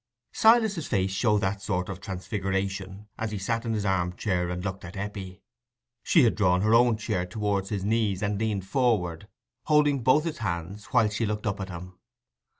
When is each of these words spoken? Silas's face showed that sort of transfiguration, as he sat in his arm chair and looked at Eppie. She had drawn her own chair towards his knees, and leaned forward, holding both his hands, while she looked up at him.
Silas's 0.31 0.87
face 0.87 1.11
showed 1.11 1.41
that 1.41 1.61
sort 1.61 1.87
of 1.87 2.01
transfiguration, 2.01 3.07
as 3.19 3.29
he 3.29 3.37
sat 3.37 3.65
in 3.67 3.73
his 3.73 3.85
arm 3.85 4.15
chair 4.15 4.49
and 4.49 4.65
looked 4.65 4.83
at 4.83 4.97
Eppie. 4.97 5.43
She 6.01 6.23
had 6.23 6.33
drawn 6.33 6.61
her 6.63 6.73
own 6.73 6.97
chair 6.97 7.23
towards 7.23 7.69
his 7.69 7.85
knees, 7.85 8.23
and 8.23 8.39
leaned 8.39 8.65
forward, 8.65 9.27
holding 9.65 10.01
both 10.01 10.23
his 10.23 10.39
hands, 10.39 10.85
while 10.85 11.07
she 11.07 11.27
looked 11.27 11.45
up 11.45 11.59
at 11.61 11.69
him. 11.69 11.99